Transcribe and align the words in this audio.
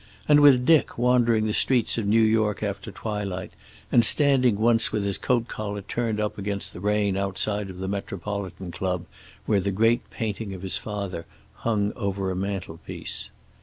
And 0.27 0.39
with 0.39 0.65
Dick 0.65 0.97
wandering 0.97 1.45
the 1.45 1.53
streets 1.53 1.95
of 1.99 2.07
New 2.07 2.23
York 2.23 2.63
after 2.63 2.91
twilight, 2.91 3.51
and 3.91 4.03
standing 4.03 4.57
once 4.57 4.91
with 4.91 5.03
his 5.03 5.19
coat 5.19 5.47
collar 5.47 5.83
turned 5.83 6.19
up 6.19 6.39
against 6.39 6.73
the 6.73 6.79
rain 6.79 7.15
outside 7.15 7.69
of 7.69 7.77
the 7.77 7.87
Metropolitan 7.87 8.71
Club, 8.71 9.05
where 9.45 9.61
the 9.61 9.69
great 9.69 10.09
painting 10.09 10.55
of 10.55 10.63
his 10.63 10.79
father 10.79 11.27
hung 11.57 11.93
over 11.95 12.31
a 12.31 12.35
mantelpiece. 12.35 13.29